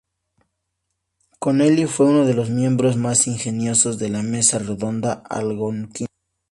[1.39, 6.07] Connelly fue uno de los miembros más ingeniosos de la Mesa Redonda Algonquina.